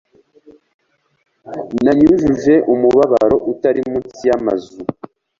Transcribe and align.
Nanyujuje 1.83 2.53
umubabaro 2.73 3.35
utari 3.51 3.81
munsi 3.91 4.21
yamazu 4.29 4.73